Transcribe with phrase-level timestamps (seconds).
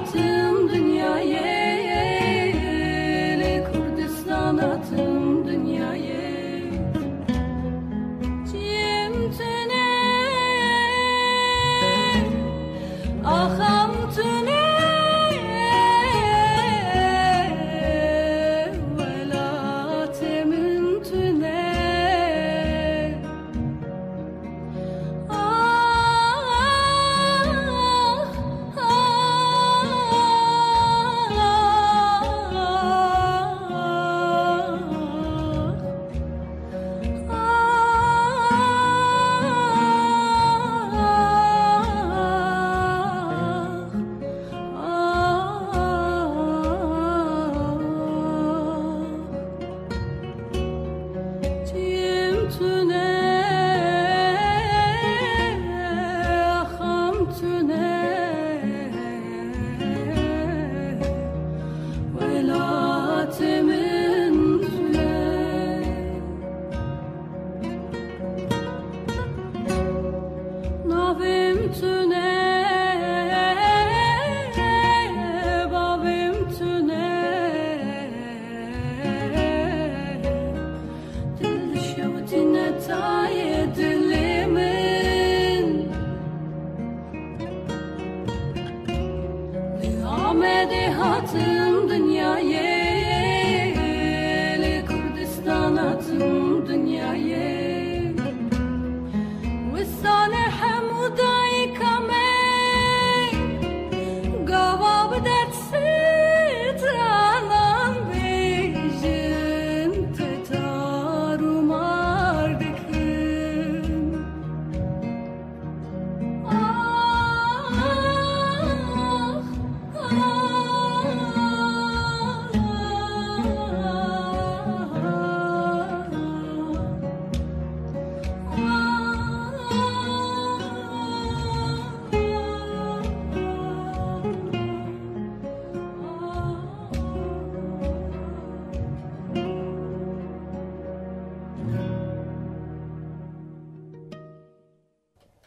[0.00, 0.33] to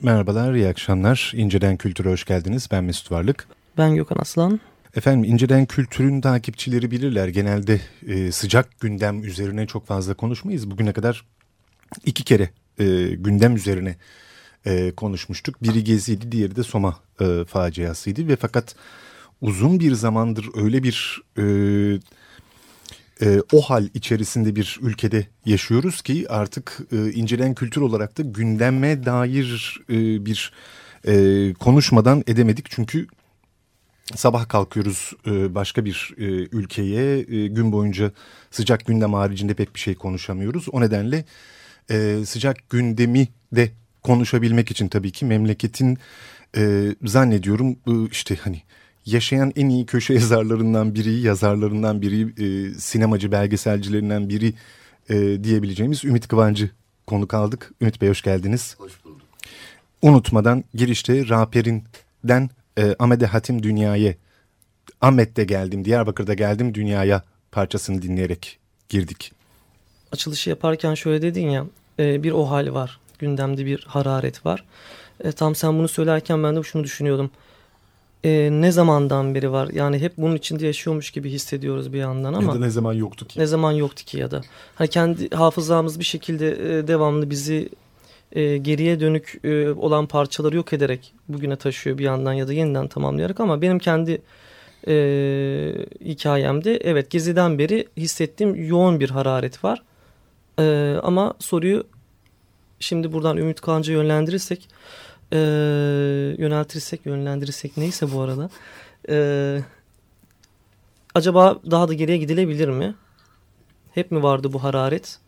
[0.02, 1.31] Merhabalar, iyi akşamlar.
[1.35, 2.68] İnceden Kültür'e hoş geldiniz.
[2.72, 3.47] Ben Mesut Varlık.
[3.78, 4.59] Ben Gökhan Aslan.
[4.96, 7.28] Efendim İnceden Kültür'ün takipçileri bilirler.
[7.28, 10.72] Genelde e, sıcak gündem üzerine çok fazla konuşmayız.
[10.72, 11.26] Bugüne kadar
[12.05, 12.49] iki kere
[12.79, 12.85] e,
[13.16, 13.96] gündem üzerine
[14.66, 15.64] e, konuşmuştuk.
[15.64, 18.28] Biri Gezi'ydi, diğeri de Soma e, faciasıydı.
[18.28, 18.76] Ve fakat
[19.41, 21.22] uzun bir zamandır öyle bir...
[21.38, 21.44] E,
[23.22, 29.05] e, o hal içerisinde bir ülkede yaşıyoruz ki artık e, incelen kültür olarak da gündeme
[29.05, 30.52] dair e, bir
[31.08, 32.66] e, konuşmadan edemedik.
[32.69, 33.08] Çünkü
[34.16, 38.11] sabah kalkıyoruz e, başka bir e, ülkeye e, gün boyunca
[38.52, 40.66] sıcak gündem haricinde pek bir şey konuşamıyoruz.
[40.72, 41.25] O nedenle
[41.91, 43.72] e, sıcak gündemi de
[44.03, 45.97] konuşabilmek için tabii ki memleketin
[46.58, 48.61] e, zannediyorum e, işte hani
[49.08, 54.54] yaşayan en iyi köşe yazarlarından biri, yazarlarından biri, e, sinemacı belgeselcilerinden biri
[55.09, 56.70] e, diyebileceğimiz Ümit Kıvancı
[57.08, 57.72] konuk aldık.
[57.82, 58.76] Ümit Bey hoş geldiniz.
[58.78, 59.22] Hoş bulduk.
[60.02, 64.14] Unutmadan girişte raperinden e, Amede Hatim Dünya'ya
[65.02, 68.59] Ahmet'te geldim, Diyarbakır'da geldim dünyaya parçasını dinleyerek
[68.90, 69.32] girdik.
[70.12, 71.66] Açılışı yaparken şöyle dedin ya
[72.00, 73.00] e, bir o hal var.
[73.20, 74.66] Gündemde bir hararet var.
[75.24, 77.32] E, tam sen bunu söylerken ben de şunu düşünüyordum.
[78.23, 79.69] E, ne zamandan beri var?
[79.73, 82.43] Yani hep bunun içinde yaşıyormuş gibi hissediyoruz bir yandan ama.
[82.43, 83.40] Ya da ne zaman yoktu ki?
[83.40, 84.41] Ne zaman yoktu ki ya da.
[84.75, 86.49] Hani kendi hafızamız bir şekilde
[86.79, 87.69] e, devamlı bizi
[88.31, 92.87] e, geriye dönük e, olan parçaları yok ederek bugüne taşıyor bir yandan ya da yeniden
[92.87, 94.22] tamamlayarak ama benim kendi
[94.87, 94.93] e,
[96.05, 99.84] hikayemde evet Gezi'den beri hissettiğim yoğun bir hararet var.
[100.59, 101.84] E, ama soruyu
[102.79, 104.70] şimdi buradan Ümit Kağan'ca yönlendirirsek
[105.34, 105.38] e,
[106.38, 108.50] yöneltirsek yönlendirirsek neyse bu arada
[109.09, 109.59] e,
[111.16, 112.96] acaba daha da geriye gidilebilir mi?
[113.94, 115.20] Hep mi vardı bu hararet?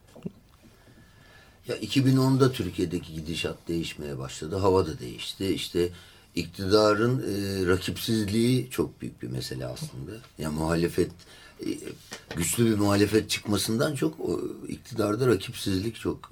[1.68, 4.56] Ya 2010'da Türkiye'deki gidişat değişmeye başladı.
[4.56, 5.48] Hava da değişti.
[5.48, 5.90] İşte
[6.36, 10.12] iktidarın e, rakipsizliği çok büyük bir mesele aslında.
[10.38, 11.12] Yani muhalefet
[11.66, 11.68] e,
[12.36, 16.31] güçlü bir muhalefet çıkmasından çok o, iktidarda rakipsizlik çok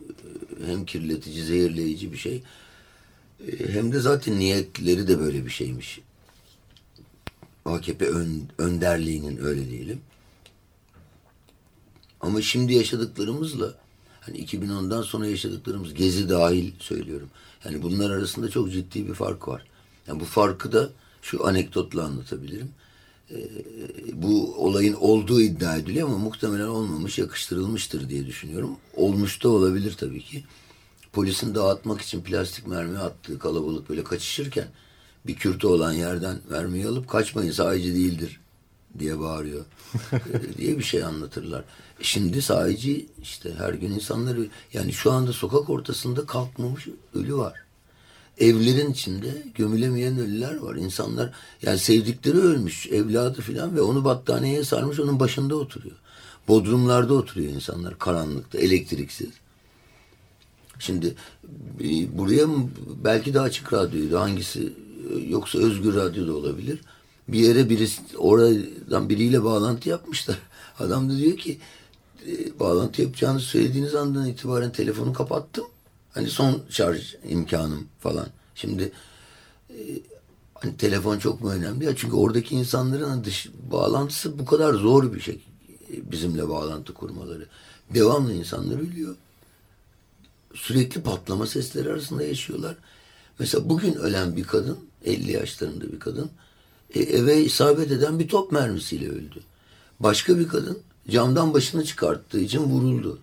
[0.64, 2.44] e, hem kirletici, zehirleyici bir şey.
[3.40, 6.02] E, hem de zaten niyetleri de böyle bir şeymiş.
[7.66, 10.02] AKP ön, önderliğinin öyle diyelim.
[12.22, 13.76] Ama şimdi yaşadıklarımızla
[14.22, 17.30] hani 2010'dan sonra yaşadıklarımız gezi dahil söylüyorum.
[17.66, 19.66] Yani bunlar arasında çok ciddi bir fark var.
[20.08, 20.90] Yani bu farkı da
[21.22, 22.70] şu anekdotla anlatabilirim.
[23.32, 23.36] Ee,
[24.14, 28.78] bu olayın olduğu iddia ediliyor ama muhtemelen olmamış, yakıştırılmıştır diye düşünüyorum.
[28.96, 30.44] Olmuş da olabilir tabii ki.
[31.18, 34.68] Polisin dağıtmak için plastik mermi attığı kalabalık böyle kaçışırken
[35.28, 38.40] bir kürtü olan yerden mermiyi alıp kaçmayın sahici değildir
[39.00, 39.66] diye bağırıyor
[40.12, 41.64] ee, diye bir şey anlatırlar.
[42.02, 47.64] Şimdi sahici işte her gün insanları yani şu anda sokak ortasında kalkmamış ölü var.
[48.38, 50.76] Evlerin içinde gömülemeyen ölüler var.
[50.76, 55.96] İnsanlar yani sevdikleri ölmüş evladı filan ve onu battaniyeye sarmış onun başında oturuyor.
[56.48, 59.47] Bodrumlarda oturuyor insanlar karanlıkta elektriksiz.
[60.80, 61.16] Şimdi
[61.82, 62.48] e, buraya
[63.04, 64.74] belki de açık radyoydu hangisi
[65.28, 66.82] yoksa özgür radyo da olabilir.
[67.28, 70.38] Bir yere birisi oradan biriyle bağlantı yapmışlar.
[70.80, 71.60] Adam da diyor ki
[72.28, 75.66] e, bağlantı yapacağını söylediğiniz andan itibaren telefonu kapattım.
[76.14, 78.28] Hani son şarj imkanım falan.
[78.56, 78.92] Şimdi
[79.70, 79.80] e,
[80.54, 81.86] hani telefon çok mu önemli?
[81.86, 85.42] Ya çünkü oradaki insanların dış bağlantısı bu kadar zor bir şey.
[85.90, 87.46] Bizimle bağlantı kurmaları.
[87.94, 89.16] Devamlı insanlar ölüyor.
[90.58, 92.76] Sürekli patlama sesleri arasında yaşıyorlar.
[93.40, 96.30] Mesela bugün ölen bir kadın, 50 yaşlarında bir kadın,
[96.94, 99.44] e, eve isabet eden bir top mermisiyle öldü.
[100.00, 103.20] Başka bir kadın camdan başını çıkarttığı için vuruldu.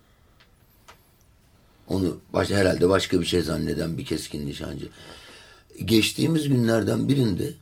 [1.87, 4.89] Onu baş, herhalde başka bir şey zanneden bir keskin nişancı.
[5.85, 7.53] Geçtiğimiz günlerden birinde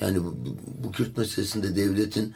[0.00, 0.36] yani bu,
[0.84, 2.34] bu, Kürt meselesinde devletin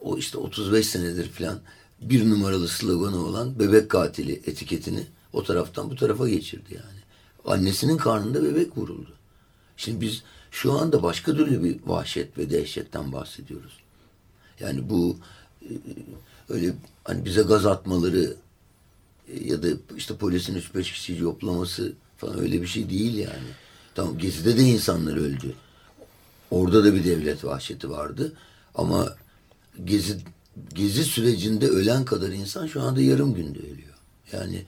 [0.00, 1.60] o işte 35 senedir falan
[2.00, 7.00] bir numaralı sloganı olan bebek katili etiketini o taraftan bu tarafa geçirdi yani.
[7.44, 9.12] Annesinin karnında bebek vuruldu.
[9.76, 13.72] Şimdi biz şu anda başka türlü bir vahşet ve dehşetten bahsediyoruz.
[14.60, 15.16] Yani bu
[15.62, 15.70] e,
[16.48, 16.74] öyle
[17.04, 18.36] hani bize gaz atmaları
[19.28, 23.48] e, ya da işte polisin 3-5 kişiyi yoplaması falan öyle bir şey değil yani.
[23.94, 25.54] Tamam Gezi'de de insanlar öldü.
[26.50, 28.32] Orada da bir devlet vahşeti vardı.
[28.74, 29.16] Ama
[29.84, 30.18] Gezi
[30.74, 33.94] Gezi sürecinde ölen kadar insan şu anda yarım günde ölüyor.
[34.32, 34.64] Yani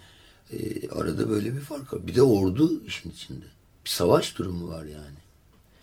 [0.52, 2.06] e, arada böyle bir fark var.
[2.06, 3.44] Bir de ordu işin içinde.
[3.84, 5.16] Bir savaş durumu var yani.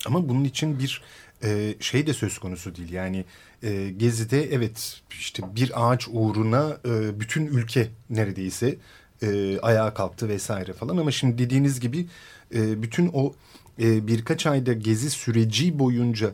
[0.06, 1.02] Ama bunun için bir
[1.44, 2.92] e, şey de söz konusu değil.
[2.92, 3.26] Yani
[3.64, 8.78] e, Gezi'de evet işte bir ağaç uğruna e, bütün ülke neredeyse
[9.22, 10.98] e, ayağa kalktı vesaire falan.
[10.98, 12.08] Ama şimdi dediğiniz gibi
[12.56, 13.34] e, bütün o
[13.80, 16.32] e, birkaç ayda Gezi süreci boyunca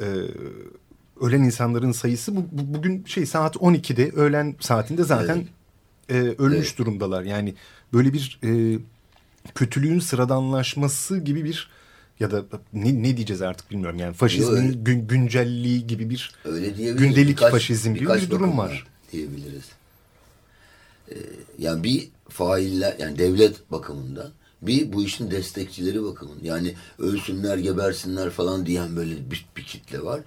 [0.00, 0.06] e,
[1.20, 5.46] ölen insanların sayısı bu, bu, bugün şey saat 12'de öğlen saatinde zaten evet.
[6.12, 6.78] E, ölmüş evet.
[6.78, 7.22] durumdalar.
[7.22, 7.54] Yani
[7.92, 8.78] böyle bir e,
[9.54, 11.70] kötülüğün sıradanlaşması gibi bir
[12.20, 16.34] ya da ne, ne diyeceğiz artık bilmiyorum yani faşizmin gün, güncelliği gibi bir
[16.74, 19.64] gündelik birkaç, faşizm gibi bir durum var diyebiliriz.
[21.10, 21.14] Ee,
[21.58, 24.30] yani bir failler yani devlet bakımından
[24.62, 30.20] bir bu işin destekçileri bakımından yani ölsünler gebersinler falan diyen böyle bir, bir kitle var.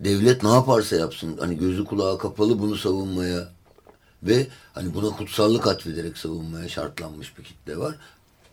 [0.00, 3.53] Devlet ne yaparsa yapsın hani gözü kulağı kapalı bunu savunmaya
[4.24, 7.96] ve hani buna kutsallık atfederek savunmaya şartlanmış bir kitle var.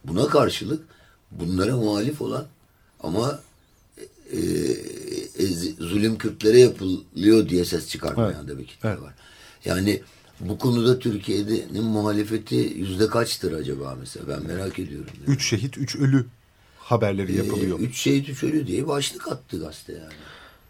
[0.03, 0.83] Buna karşılık
[1.31, 2.45] bunlara muhalif olan
[2.99, 3.39] ama
[4.31, 4.39] e,
[5.39, 5.45] e,
[5.79, 8.47] zulüm Kürtlere yapılıyor diye ses çıkartmayan evet.
[8.47, 9.01] da bir kitle evet.
[9.01, 9.13] var.
[9.65, 10.01] Yani
[10.39, 15.11] Bu konuda Türkiye'nin muhalefeti yüzde kaçtır acaba mesela ben merak ediyorum.
[15.19, 15.35] Yani.
[15.35, 16.25] Üç şehit, üç ölü
[16.79, 17.79] haberleri yapılıyor.
[17.79, 20.13] Ee, üç şehit, üç ölü diye başlık attı gazete yani.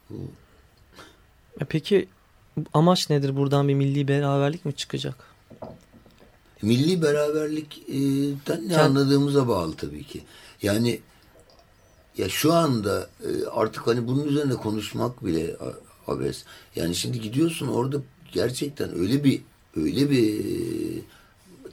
[0.10, 0.32] Bu,
[1.62, 2.08] E Peki
[2.74, 3.36] amaç nedir?
[3.36, 5.16] Buradan bir milli beraberlik mi çıkacak?
[6.62, 10.22] milli beraberlikten ne Kend- anladığımıza bağlı tabii ki.
[10.62, 11.00] Yani
[12.18, 15.56] ya şu anda e, artık hani bunun üzerine konuşmak bile
[16.08, 16.44] abes.
[16.76, 17.98] Yani şimdi gidiyorsun orada
[18.32, 19.42] gerçekten öyle bir
[19.76, 20.42] öyle bir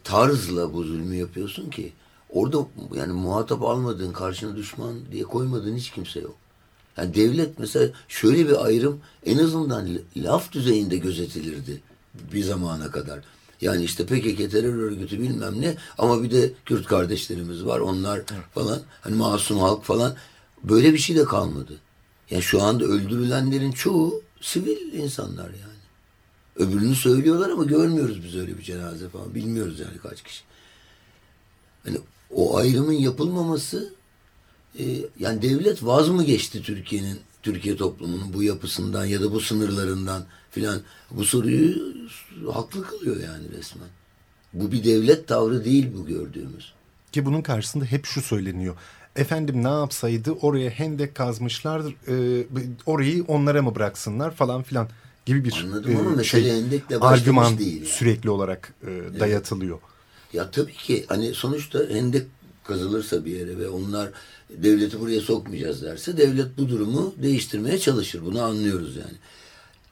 [0.05, 1.93] tarzla bu zulmü yapıyorsun ki
[2.31, 6.37] orada yani muhatap almadığın karşına düşman diye koymadığın hiç kimse yok.
[6.99, 11.81] Yani devlet mesela şöyle bir ayrım en azından laf düzeyinde gözetilirdi
[12.33, 13.21] bir zamana kadar.
[13.61, 18.21] Yani işte PKK terör örgütü bilmem ne ama bir de Kürt kardeşlerimiz var onlar
[18.55, 20.15] falan hani masum halk falan
[20.65, 21.81] böyle bir şey de kalmadı.
[22.31, 25.79] Yani şu anda öldürülenlerin çoğu sivil insanlar yani.
[26.57, 29.35] Öbürünü söylüyorlar ama görmüyoruz biz öyle bir cenaze falan.
[29.35, 30.43] Bilmiyoruz yani kaç kişi.
[31.85, 31.99] Hani
[32.31, 33.95] o ayrımın yapılmaması
[34.79, 34.85] e,
[35.19, 40.81] yani devlet vaz mı geçti Türkiye'nin Türkiye toplumunun bu yapısından ya da bu sınırlarından filan
[41.11, 41.95] bu soruyu
[42.53, 43.89] haklı kılıyor yani resmen.
[44.53, 46.73] Bu bir devlet tavrı değil bu gördüğümüz.
[47.13, 48.77] Ki bunun karşısında hep şu söyleniyor.
[49.17, 52.47] Efendim ne yapsaydı oraya hendek kazmışlardır e,
[52.87, 54.89] orayı onlara mı bıraksınlar falan filan
[55.27, 57.87] gibi bir Anladım ama e, mesele hendekle başlamış argüman değil yani.
[57.87, 59.79] sürekli olarak e, dayatılıyor.
[60.33, 62.27] Ya tabii ki hani sonuçta hendek
[62.79, 64.11] kazılırsa bir yere ve onlar
[64.51, 68.25] devleti buraya sokmayacağız derse devlet bu durumu değiştirmeye çalışır.
[68.25, 69.17] Bunu anlıyoruz yani.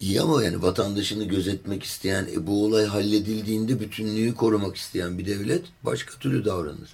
[0.00, 5.62] İyi ama yani vatandaşını gözetmek isteyen, e, bu olay halledildiğinde bütünlüğü korumak isteyen bir devlet
[5.82, 6.90] başka türlü davranır.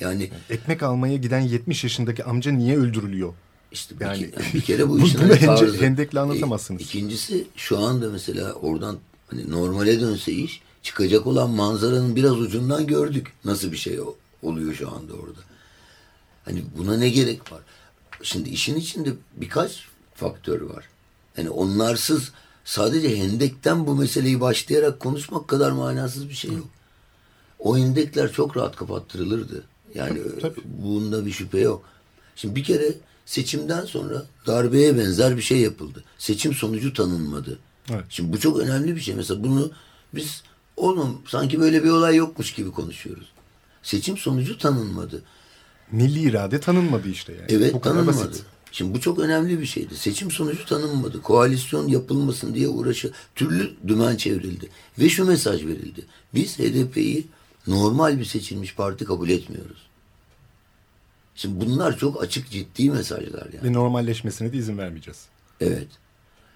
[0.00, 3.34] Yani Ekmek almaya giden 70 yaşındaki amca niye öldürülüyor?
[3.72, 5.76] işte bir, Yani- ke- bir kere bu işin hani tarzı.
[5.84, 6.80] hendekle anlatamazsınız.
[6.80, 8.96] E, ikincisi şu anda mesela oradan
[9.30, 13.32] hani normale dönse iş çıkacak olan manzaranın biraz ucundan gördük.
[13.44, 15.40] Nasıl bir şey o- oluyor şu anda orada.
[16.44, 17.60] Hani buna ne gerek var?
[18.22, 20.88] Şimdi işin içinde birkaç faktör var.
[21.36, 22.32] Yani onlarsız
[22.64, 26.68] sadece hendekten bu meseleyi başlayarak konuşmak kadar manasız bir şey yok.
[27.58, 29.64] O hendekler çok rahat kapattırılırdı.
[29.94, 30.60] Yani Tabii.
[30.64, 31.84] bunda bir şüphe yok.
[32.36, 32.94] Şimdi bir kere
[33.26, 36.04] seçimden sonra darbeye benzer bir şey yapıldı.
[36.18, 37.58] Seçim sonucu tanınmadı.
[37.90, 38.04] Evet.
[38.08, 39.14] Şimdi bu çok önemli bir şey.
[39.14, 39.70] Mesela bunu
[40.14, 40.42] biz
[40.76, 43.32] oğlum sanki böyle bir olay yokmuş gibi konuşuyoruz.
[43.82, 45.22] Seçim sonucu tanınmadı.
[45.92, 47.46] Milli irade tanınmadı işte yani.
[47.48, 48.06] Evet Bu tanınmadı.
[48.06, 48.42] basit.
[48.72, 49.96] Şimdi bu çok önemli bir şeydi.
[49.96, 51.22] Seçim sonucu tanınmadı.
[51.22, 54.68] Koalisyon yapılmasın diye uğraşı türlü dümen çevrildi.
[54.98, 56.04] Ve şu mesaj verildi.
[56.34, 57.26] Biz HDP'yi
[57.66, 59.86] normal bir seçilmiş parti kabul etmiyoruz.
[61.34, 63.62] Şimdi bunlar çok açık ciddi mesajlar yani.
[63.64, 65.24] Ve normalleşmesine de izin vermeyeceğiz.
[65.60, 65.88] Evet.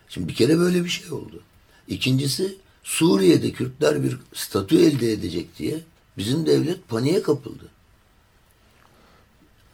[0.09, 1.43] Şimdi bir kere böyle bir şey oldu.
[1.89, 5.81] İkincisi Suriye'de Kürtler bir statü elde edecek diye
[6.19, 7.65] bizim devlet paniğe kapıldı.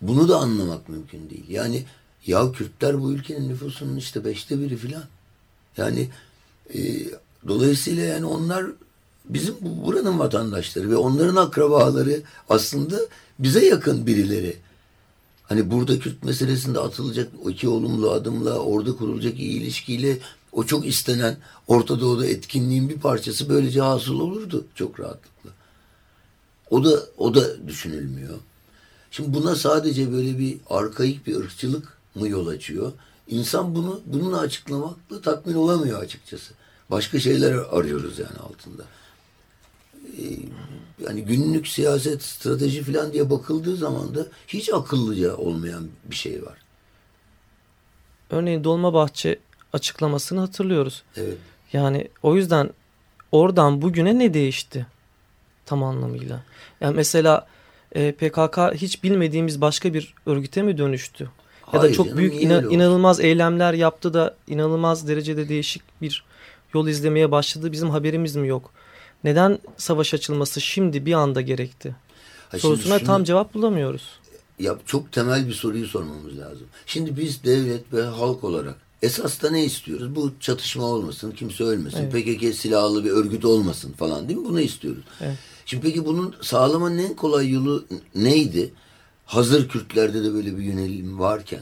[0.01, 1.45] Bunu da anlamak mümkün değil.
[1.49, 1.85] Yani
[2.27, 5.05] ya Kürtler bu ülkenin nüfusunun işte beşte biri filan.
[5.77, 6.09] Yani
[6.75, 6.81] e,
[7.49, 8.67] dolayısıyla yani onlar
[9.25, 13.01] bizim bu- buranın vatandaşları ve onların akrabaları aslında
[13.39, 14.57] bize yakın birileri.
[15.43, 20.19] Hani burada Kürt meselesinde atılacak iki olumlu adımla, orada kurulacak iyi ilişkiyle
[20.53, 21.37] o çok istenen
[21.69, 25.51] Orta Doğu'da etkinliğin bir parçası böylece hasıl olurdu çok rahatlıkla.
[26.71, 28.39] O da o da düşünülmüyor.
[29.11, 32.93] Şimdi buna sadece böyle bir arkaik bir ırkçılık mı yol açıyor?
[33.29, 36.55] İnsan bunu bununla açıklamakla tatmin olamıyor açıkçası.
[36.91, 38.83] Başka şeyler arıyoruz yani altında.
[40.19, 40.39] Ee,
[41.07, 46.59] yani günlük siyaset, strateji falan diye bakıldığı zaman da hiç akıllıca olmayan bir şey var.
[48.31, 49.39] Örneğin Dolmabahçe
[49.73, 51.03] açıklamasını hatırlıyoruz.
[51.17, 51.39] Evet.
[51.73, 52.71] Yani o yüzden
[53.33, 54.87] oradan bugüne ne değişti
[55.71, 56.41] tam anlamıyla?
[56.81, 57.47] Yani mesela
[57.93, 61.31] e, PKK hiç bilmediğimiz başka bir örgüte mi dönüştü?
[61.73, 62.79] ya da Hayır çok canım, büyük niye ina- öyle olsun?
[62.79, 66.25] inanılmaz eylemler yaptı da inanılmaz derecede değişik bir
[66.75, 67.73] yol izlemeye başladı.
[67.73, 68.71] Bizim haberimiz mi yok?
[69.25, 71.89] Neden savaş açılması şimdi bir anda gerekti?
[72.49, 74.03] Ha şimdi Sorusuna şunu- tam cevap bulamıyoruz.
[74.59, 76.67] ya çok temel bir soruyu sormamız lazım.
[76.87, 80.15] Şimdi biz devlet ve halk olarak esas da ne istiyoruz?
[80.17, 82.13] Bu çatışma olmasın, kimse ölmesin, Evet.
[82.13, 84.45] PKK silahlı bir örgüt olmasın falan değil mi?
[84.45, 85.05] Bunu istiyoruz.
[85.21, 85.37] Evet.
[85.71, 87.85] Şimdi peki bunun sağlamanın en kolay yolu
[88.15, 88.73] neydi?
[89.27, 91.61] Hazır Kürtlerde de böyle bir yönelim varken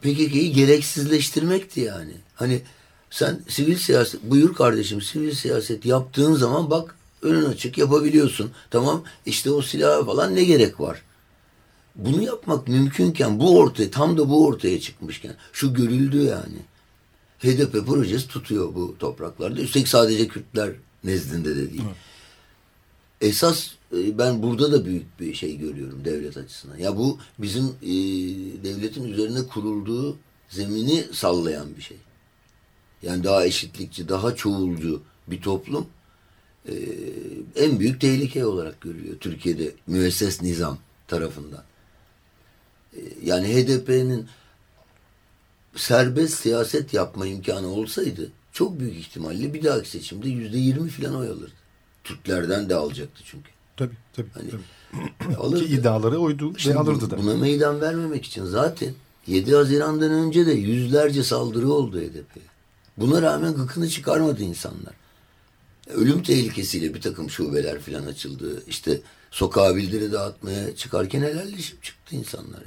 [0.00, 2.12] PKK'yı gereksizleştirmekti yani.
[2.34, 2.62] Hani
[3.10, 8.50] sen sivil siyaset, buyur kardeşim sivil siyaset yaptığın zaman bak önün açık yapabiliyorsun.
[8.70, 11.02] Tamam işte o silaha falan ne gerek var?
[11.96, 16.58] Bunu yapmak mümkünken bu ortaya tam da bu ortaya çıkmışken şu görüldü yani.
[17.38, 19.60] HDP projesi tutuyor bu topraklarda.
[19.60, 20.70] Üstelik sadece Kürtler
[21.04, 21.82] nezdinde de değil.
[23.20, 26.76] Esas e, ben burada da büyük bir şey görüyorum devlet açısından.
[26.76, 27.88] Ya bu bizim e,
[28.64, 30.16] devletin üzerine kurulduğu
[30.48, 31.96] zemini sallayan bir şey.
[33.02, 35.86] Yani daha eşitlikçi, daha çoğulcu bir toplum
[36.68, 36.74] e,
[37.56, 41.64] en büyük tehlike olarak görülüyor Türkiye'de müesses nizam tarafından.
[43.24, 44.26] Yani HDP'nin
[45.76, 51.28] serbest siyaset yapma imkanı olsaydı çok büyük ihtimalle bir dahaki seçimde yüzde yirmi falan oy
[51.28, 51.59] alırdı.
[52.10, 53.50] Türklerden de alacaktı çünkü.
[53.76, 54.28] Tabii tabii.
[54.34, 55.36] Hani, tabii.
[55.36, 55.66] alırdı.
[55.66, 57.18] Ki iddiaları oydu Şimdi ve alırdı da.
[57.18, 58.94] Buna meydan vermemek için zaten
[59.26, 62.44] 7 Haziran'dan önce de yüzlerce saldırı oldu HDP'ye.
[62.96, 64.94] Buna rağmen gıkını çıkarmadı insanlar.
[65.94, 68.62] Ölüm tehlikesiyle bir takım şubeler falan açıldı.
[68.66, 69.00] İşte
[69.30, 72.60] sokağa bildiri dağıtmaya çıkarken helalleşip çıktı insanlar.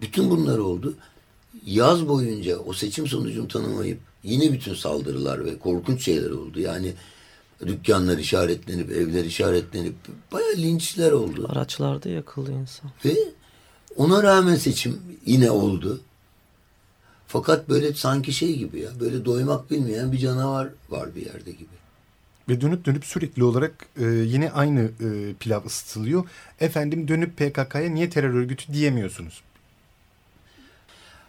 [0.00, 0.94] Bütün bunlar oldu.
[1.66, 6.60] Yaz boyunca o seçim sonucunu tanımayıp yine bütün saldırılar ve korkunç şeyler oldu.
[6.60, 6.94] Yani
[7.66, 9.94] dükkanlar işaretlenip, evler işaretlenip
[10.32, 11.46] bayağı linçler oldu.
[11.52, 12.90] Araçlarda yakıldı insan.
[13.04, 13.16] Ve
[13.96, 16.00] ona rağmen seçim yine oldu.
[17.26, 21.80] Fakat böyle sanki şey gibi ya, böyle doymak bilmeyen bir canavar var bir yerde gibi.
[22.48, 26.24] Ve dönüp dönüp sürekli olarak e, yine aynı e, pilav ısıtılıyor.
[26.60, 29.42] Efendim dönüp PKK'ya niye terör örgütü diyemiyorsunuz?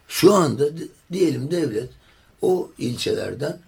[0.07, 1.89] Şu anda di- diyelim devlet
[2.41, 3.59] o ilçelerden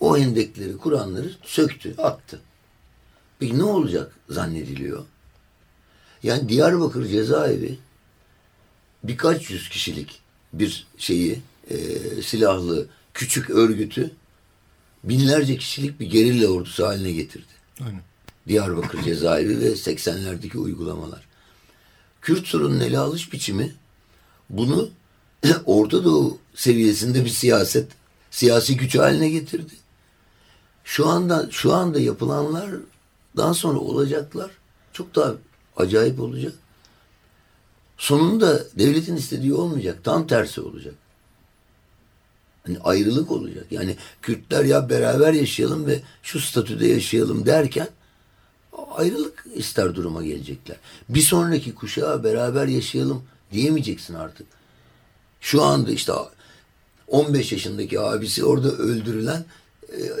[0.00, 2.40] o hendekleri kuranları söktü, attı.
[3.38, 5.04] Peki ne olacak zannediliyor?
[6.22, 7.78] Yani Diyarbakır cezaevi
[9.04, 10.20] birkaç yüz kişilik
[10.52, 11.76] bir şeyi, e,
[12.22, 14.10] silahlı küçük örgütü
[15.04, 17.52] binlerce kişilik bir gerilla ordusu haline getirdi.
[17.80, 18.02] Aynen.
[18.48, 21.28] Diyarbakır cezaevi ve 80'lerdeki uygulamalar.
[22.22, 23.74] Kürt sorunun ele alış biçimi
[24.50, 24.90] bunu
[25.66, 27.92] Orta Doğu seviyesinde bir siyaset,
[28.30, 29.72] siyasi güç haline getirdi.
[30.88, 34.50] Şu anda şu anda yapılanlardan sonra olacaklar
[34.92, 35.34] çok daha
[35.76, 36.52] acayip olacak.
[37.98, 40.04] Sonunda devletin istediği olmayacak.
[40.04, 40.94] Tam tersi olacak.
[42.66, 43.66] Hani ayrılık olacak.
[43.70, 47.88] Yani Kürtler ya beraber yaşayalım ve şu statüde yaşayalım derken
[48.94, 50.76] ayrılık ister duruma gelecekler.
[51.08, 53.22] Bir sonraki kuşağa beraber yaşayalım
[53.52, 54.46] diyemeyeceksin artık.
[55.40, 56.12] Şu anda işte
[57.06, 59.44] 15 yaşındaki abisi orada öldürülen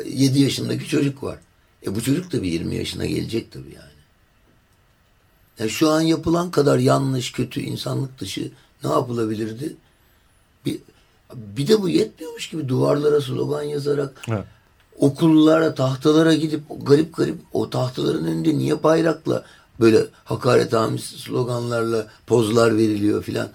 [0.06, 1.38] 7 yaşındaki çocuk var.
[1.86, 3.98] E bu çocuk da bir 20 yaşına gelecek tabii yani.
[5.58, 5.70] yani.
[5.70, 8.50] Şu an yapılan kadar yanlış, kötü, insanlık dışı
[8.84, 9.76] ne yapılabilirdi?
[10.66, 10.78] Bir,
[11.34, 14.44] bir de bu yetmiyormuş gibi duvarlara slogan yazarak Evet.
[14.98, 19.44] okullara, tahtalara gidip garip garip o tahtaların önünde niye bayrakla
[19.80, 23.48] böyle hakaret amiz sloganlarla pozlar veriliyor filan.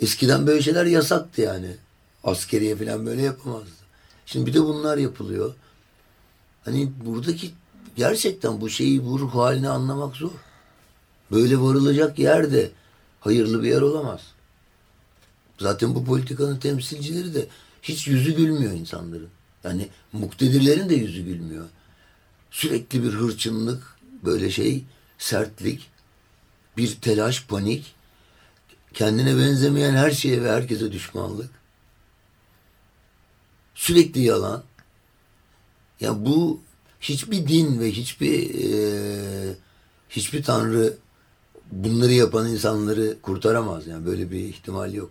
[0.00, 1.76] Eskiden böyle şeyler yasaktı yani.
[2.24, 3.77] Askeriye filan böyle yapamazdı.
[4.32, 5.54] Şimdi bir de bunlar yapılıyor.
[6.64, 7.50] Hani buradaki
[7.96, 10.30] gerçekten bu şeyi bu ruh halini anlamak zor.
[11.30, 12.70] Böyle varılacak yer de
[13.20, 14.20] hayırlı bir yer olamaz.
[15.58, 17.46] Zaten bu politikanın temsilcileri de
[17.82, 19.28] hiç yüzü gülmüyor insanların.
[19.64, 21.64] Yani muktedirlerin de yüzü gülmüyor.
[22.50, 24.84] Sürekli bir hırçınlık, böyle şey,
[25.18, 25.90] sertlik,
[26.76, 27.94] bir telaş, panik,
[28.94, 31.57] kendine benzemeyen her şeye ve herkese düşmanlık.
[33.78, 34.62] Sürekli yalan.
[36.00, 36.60] Ya bu
[37.00, 39.54] hiçbir din ve hiçbir e,
[40.10, 40.96] hiçbir tanrı
[41.72, 43.86] bunları yapan insanları kurtaramaz.
[43.86, 45.10] Yani böyle bir ihtimal yok.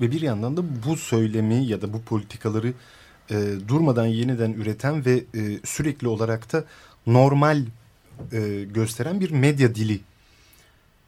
[0.00, 2.72] Ve bir yandan da bu söylemi ya da bu politikaları
[3.30, 6.64] e, durmadan yeniden üreten ve e, sürekli olarak da
[7.06, 7.62] normal
[8.32, 10.00] e, gösteren bir medya dili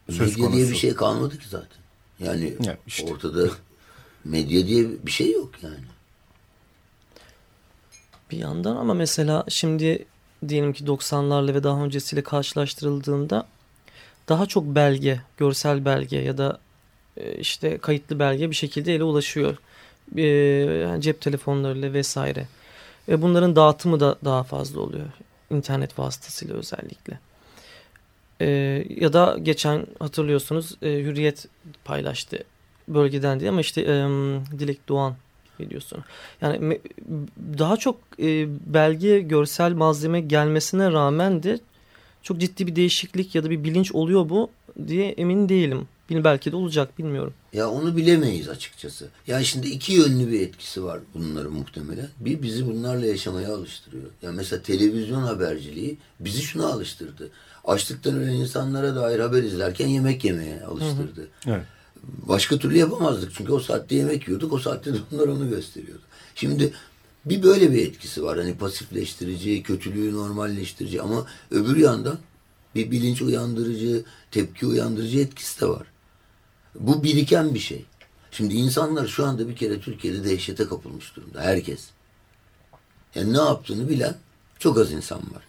[0.09, 0.57] söz medya konusu.
[0.57, 1.81] diye bir şey kalmadı ki zaten.
[2.19, 3.13] Yani Ya işte.
[3.13, 3.49] ortada
[4.25, 5.75] medya diye bir şey yok yani.
[8.31, 10.05] Bir yandan ama mesela şimdi
[10.47, 13.47] diyelim ki 90'larla ve daha öncesiyle karşılaştırıldığında
[14.29, 16.59] daha çok belge, görsel belge ya da
[17.17, 19.57] e, işte kayıtlı belge bir şekilde ele ulaşıyor.
[20.17, 22.47] E, cep telefonlarıyla vesaire.
[23.07, 25.05] Ve bunların dağıtımı da daha fazla oluyor.
[25.49, 27.19] İnternet vasıtasıyla özellikle.
[28.41, 28.47] E,
[28.89, 31.45] ya da geçen hatırlıyorsunuz Hürriyet
[31.85, 32.43] paylaştı
[32.93, 33.87] bölgeden diye ama işte e,
[34.59, 35.15] Dilek Doğan
[35.59, 35.99] biliyorsun.
[36.41, 36.79] Yani me-
[37.59, 41.59] daha çok e, belge, görsel malzeme gelmesine rağmen de
[42.23, 44.49] çok ciddi bir değişiklik ya da bir bilinç oluyor bu
[44.87, 45.87] diye emin değilim.
[46.09, 47.33] Bil- Belki de olacak bilmiyorum.
[47.53, 49.07] Ya onu bilemeyiz açıkçası.
[49.27, 52.07] Yani şimdi iki yönlü bir etkisi var bunların muhtemelen.
[52.19, 54.03] Bir bizi bunlarla yaşamaya alıştırıyor.
[54.21, 57.29] Ya mesela televizyon haberciliği bizi şuna alıştırdı.
[57.65, 61.27] Açlıktan ölen insanlara dair haber izlerken yemek yemeye alıştırdı.
[61.47, 61.63] Evet.
[62.03, 64.53] Başka türlü yapamazdık çünkü o saatte yemek yiyorduk.
[64.53, 66.01] O saatte de onlar onu gösteriyordu.
[66.35, 66.73] Şimdi
[67.25, 68.37] Bir böyle bir etkisi var.
[68.37, 72.17] Hani pasifleştirici, kötülüğü normalleştirici ama öbür yandan
[72.75, 75.87] bir bilinç uyandırıcı, tepki uyandırıcı etkisi de var.
[76.75, 77.85] Bu biriken bir şey.
[78.31, 81.41] Şimdi insanlar şu anda bir kere Türkiye'de dehşete kapılmış durumda.
[81.41, 81.89] Herkes.
[83.15, 84.15] Yani ne yaptığını bilen
[84.59, 85.43] çok az insan var.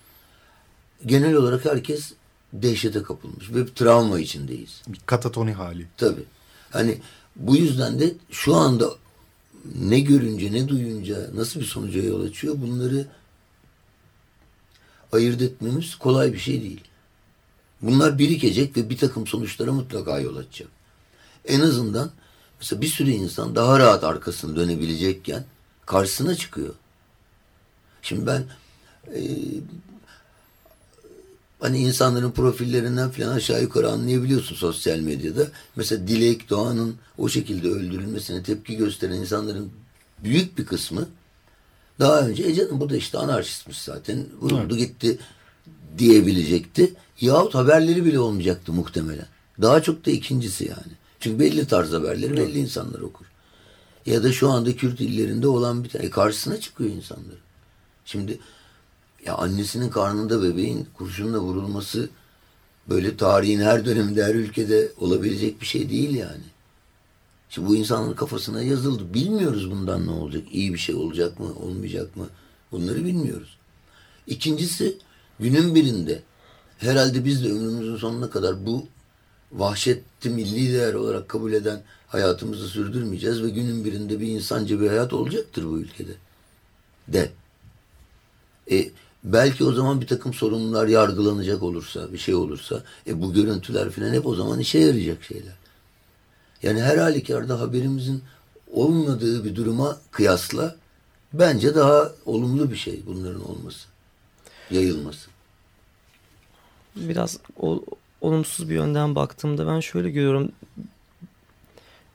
[1.06, 2.12] Genel olarak herkes
[2.52, 4.82] dehşete kapılmış ve bir travma içindeyiz.
[4.88, 5.86] Bir katatoni hali.
[5.96, 6.24] Tabii.
[6.72, 6.98] Hani
[7.36, 8.90] bu yüzden de şu anda
[9.74, 13.06] ne görünce ne duyunca nasıl bir sonuca yol açıyor bunları
[15.12, 16.80] ayırt etmemiz kolay bir şey değil.
[17.82, 20.68] Bunlar birikecek ve bir takım sonuçlara mutlaka yol açacak.
[21.44, 22.10] En azından
[22.60, 25.44] mesela bir sürü insan daha rahat arkasını dönebilecekken
[25.86, 26.74] karşısına çıkıyor.
[28.02, 28.44] Şimdi ben
[29.14, 29.20] e,
[31.62, 35.46] hani insanların profillerinden falan aşağı yukarı anlayabiliyorsun sosyal medyada.
[35.76, 39.72] Mesela Dilek Doğan'ın o şekilde öldürülmesine tepki gösteren insanların
[40.24, 41.08] büyük bir kısmı
[42.00, 44.78] daha önce e canım bu da işte anarşistmiş zaten vuruldu evet.
[44.78, 45.18] gitti
[45.98, 46.94] diyebilecekti.
[47.20, 49.26] Yahut haberleri bile olmayacaktı muhtemelen.
[49.62, 50.92] Daha çok da ikincisi yani.
[51.20, 53.26] Çünkü belli tarz haberleri belli insanlar okur.
[54.06, 57.38] Ya da şu anda Kürt illerinde olan bir tane karşısına çıkıyor insanları.
[58.04, 58.38] Şimdi
[59.26, 62.10] ya annesinin karnında bebeğin kurşunla vurulması
[62.88, 66.42] böyle tarihin her döneminde her ülkede olabilecek bir şey değil yani.
[67.50, 69.14] Şimdi bu insanların kafasına yazıldı.
[69.14, 70.42] Bilmiyoruz bundan ne olacak.
[70.52, 72.26] İyi bir şey olacak mı, olmayacak mı?
[72.72, 73.58] Bunları bilmiyoruz.
[74.26, 74.98] İkincisi
[75.40, 76.22] günün birinde
[76.78, 78.86] herhalde biz de ömrümüzün sonuna kadar bu
[79.52, 85.12] vahşeti milli değer olarak kabul eden hayatımızı sürdürmeyeceğiz ve günün birinde bir insanca bir hayat
[85.12, 86.12] olacaktır bu ülkede.
[87.08, 87.30] De.
[88.70, 88.90] E,
[89.24, 94.14] belki o zaman bir takım sorunlar yargılanacak olursa, bir şey olursa, e, bu görüntüler falan
[94.14, 95.54] hep o zaman işe yarayacak şeyler.
[96.62, 98.22] Yani her halükarda haberimizin
[98.72, 100.76] olmadığı bir duruma kıyasla
[101.32, 103.88] bence daha olumlu bir şey bunların olması,
[104.70, 105.30] yayılması.
[106.96, 107.84] Biraz o,
[108.20, 110.52] olumsuz bir yönden baktığımda ben şöyle görüyorum.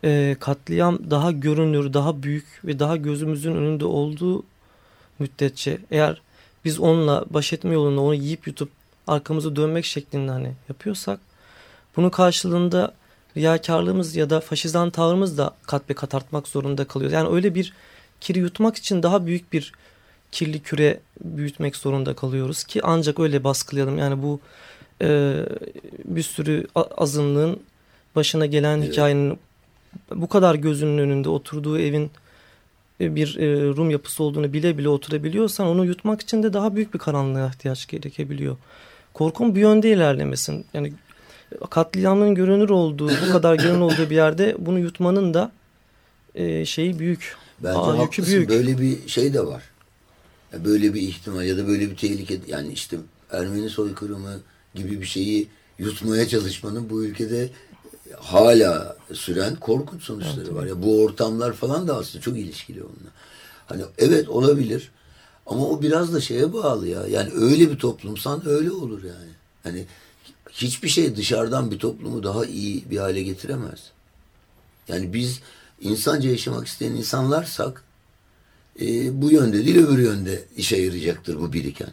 [0.03, 4.43] E, katliam daha görünür, daha büyük ve daha gözümüzün önünde olduğu
[5.19, 6.21] müddetçe eğer
[6.67, 8.69] biz onunla baş etme yolunda onu yiyip yutup
[9.07, 11.19] arkamızı dönmek şeklinde hani yapıyorsak
[11.95, 12.93] bunun karşılığında
[13.37, 17.11] riyakarlığımız ya da faşizan tavrımız da kat be kat artmak zorunda kalıyor.
[17.11, 17.73] Yani öyle bir
[18.21, 19.73] kiri yutmak için daha büyük bir
[20.31, 23.97] kirli küre büyütmek zorunda kalıyoruz ki ancak öyle baskılayalım.
[23.97, 24.39] Yani bu
[25.01, 25.35] e,
[26.05, 27.59] bir sürü azınlığın
[28.15, 28.91] başına gelen evet.
[28.91, 29.39] hikayenin
[30.15, 32.11] bu kadar gözünün önünde oturduğu evin
[32.99, 36.99] bir e, Rum yapısı olduğunu bile bile oturabiliyorsan onu yutmak için de daha büyük bir
[36.99, 38.57] karanlığa ihtiyaç gerekebiliyor.
[39.13, 40.65] Korkum bu yönde ilerlemesin.
[40.73, 40.93] Yani
[41.69, 45.51] katliamın görünür olduğu, bu kadar görünür olduğu bir yerde bunu yutmanın da
[46.35, 47.35] e, şeyi büyük.
[47.59, 48.33] Bence Aa, haklısın.
[48.33, 48.49] Büyük.
[48.49, 49.63] Böyle bir şey de var.
[50.65, 52.97] Böyle bir ihtimal ya da böyle bir tehlike yani işte
[53.31, 54.39] Ermeni soykırımı
[54.75, 55.47] gibi bir şeyi
[55.79, 57.49] yutmaya çalışmanın bu ülkede
[58.19, 60.65] hala süren korkunç sonuçları evet, var.
[60.65, 63.11] Ya bu ortamlar falan da aslında çok ilişkili onunla.
[63.65, 64.91] Hani evet olabilir
[65.45, 67.07] ama o biraz da şeye bağlı ya.
[67.07, 69.31] Yani öyle bir toplumsan öyle olur yani.
[69.63, 69.85] Hani
[70.51, 73.91] hiçbir şey dışarıdan bir toplumu daha iyi bir hale getiremez.
[74.87, 75.39] Yani biz
[75.81, 77.83] insanca yaşamak isteyen insanlarsak
[78.81, 81.89] e, bu yönde değil öbür yönde işe yarayacaktır bu biriken.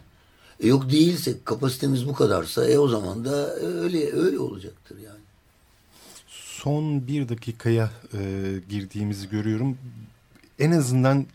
[0.59, 5.14] E, yok değilse kapasitemiz bu kadarsa e o zaman da öyle öyle olacaktır yani
[6.65, 8.19] son bir dakikaya e,
[8.69, 9.77] girdiğimizi görüyorum.
[10.59, 11.25] En azından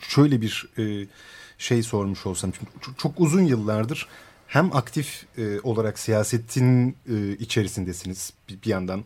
[0.00, 1.06] şöyle bir e,
[1.58, 2.50] şey sormuş olsam.
[2.50, 4.08] Çünkü çok, çok uzun yıllardır
[4.46, 9.04] hem aktif e, olarak siyasetin e, içerisindesiniz bir, bir yandan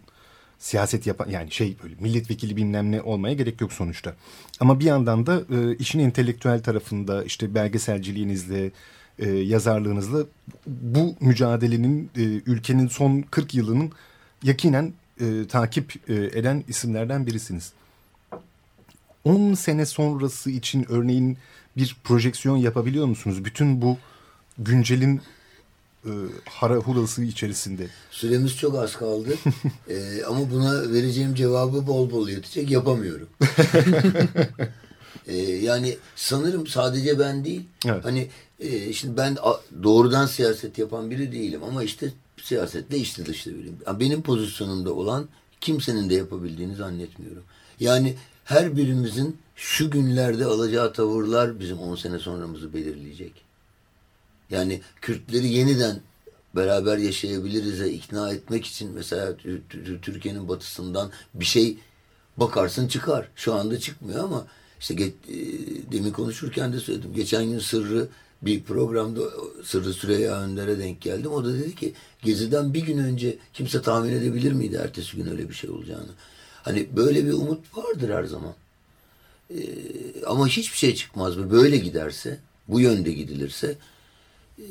[0.59, 4.14] siyaset yapan yani şey böyle milletvekili bilmem ne olmaya gerek yok sonuçta.
[4.61, 8.70] Ama bir yandan da e, işin entelektüel tarafında işte belgeselciliğinizle
[9.18, 10.18] e, yazarlığınızla
[10.66, 13.92] bu mücadelenin e, ülkenin son 40 yılının
[14.42, 17.72] yakinen e, takip e, eden isimlerden birisiniz.
[19.24, 21.38] 10 sene sonrası için örneğin
[21.77, 23.44] bir projeksiyon yapabiliyor musunuz?
[23.44, 23.98] Bütün bu
[24.59, 25.20] güncelin
[26.05, 26.11] e,
[26.44, 27.88] harahulası içerisinde.
[28.11, 29.35] Süremiz çok az kaldı.
[29.88, 33.29] e, ama buna vereceğim cevabı bol bol yetecek yapamıyorum.
[35.27, 37.62] e, yani sanırım sadece ben değil.
[37.87, 38.05] Evet.
[38.05, 38.29] Hani
[38.61, 39.37] e, şimdi ben
[39.83, 43.79] doğrudan siyaset yapan biri değilim ama işte siyasetle içli dışlı biriyim.
[44.01, 45.29] Benim pozisyonumda olan
[45.61, 47.42] kimsenin de yapabildiğini zannetmiyorum.
[47.81, 53.33] Yani her birimizin şu günlerde alacağı tavırlar bizim 10 sene sonramızı belirleyecek.
[54.51, 56.01] Yani Kürtleri yeniden
[56.57, 59.37] beraber yaşayabiliriz'e ikna etmek için mesela
[60.03, 61.79] Türkiye'nin batısından bir şey
[62.37, 63.29] bakarsın çıkar.
[63.37, 64.47] Şu anda çıkmıyor ama
[64.81, 65.12] İşte e,
[65.92, 67.14] demin konuşurken de söyledim.
[67.14, 68.09] Geçen gün Sırrı
[68.46, 69.20] bir programda
[69.64, 71.33] Sırrı Süreyya Önder'e denk geldim.
[71.33, 75.48] O da dedi ki Gezi'den bir gün önce kimse tahmin edebilir miydi ertesi gün öyle
[75.48, 76.11] bir şey olacağını.
[76.62, 78.54] Hani böyle bir umut vardır her zaman.
[79.50, 79.57] Ee,
[80.26, 81.50] ama hiçbir şey çıkmaz mı?
[81.50, 83.76] Böyle giderse, bu yönde gidilirse
[84.59, 84.64] e,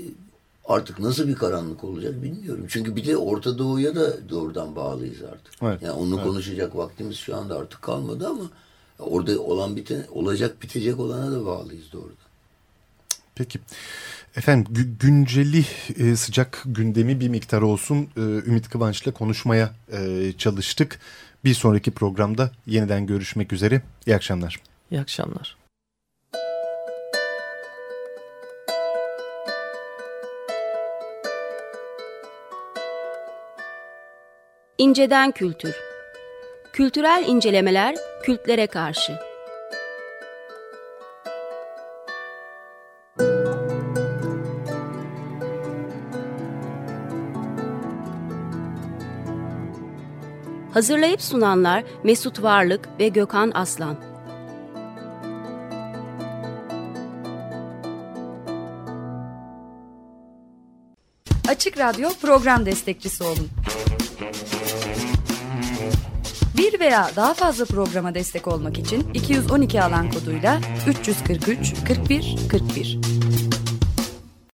[0.66, 2.66] artık nasıl bir karanlık olacak bilmiyorum.
[2.70, 5.54] Çünkü bir de Orta Doğu'ya da doğrudan bağlıyız artık.
[5.62, 6.24] Evet, yani onu evet.
[6.24, 8.50] konuşacak vaktimiz şu anda artık kalmadı ama
[9.00, 12.23] orada olan biten, olacak bitecek olana da bağlıyız doğrudan.
[13.36, 13.60] Peki.
[14.36, 15.66] Efendim günceli
[15.98, 21.00] e, sıcak gündemi bir miktar olsun e, Ümit Kıvanç'la konuşmaya e, çalıştık.
[21.46, 23.82] Bir sonraki programda yeniden görüşmek üzere.
[24.08, 24.60] İyi akşamlar.
[24.92, 25.58] İyi akşamlar.
[34.78, 35.76] İnceden Kültür
[36.74, 39.33] Kültürel incelemeler kültlere karşı
[50.74, 53.96] Hazırlayıp sunanlar Mesut Varlık ve Gökhan Aslan.
[61.48, 63.50] Açık Radyo program destekçisi olun.
[66.58, 73.43] Bir veya daha fazla programa destek olmak için 212 alan koduyla 343 41 41.